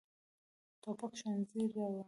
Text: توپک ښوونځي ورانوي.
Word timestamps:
توپک 0.81 1.11
ښوونځي 1.19 1.61
ورانوي. 1.73 1.99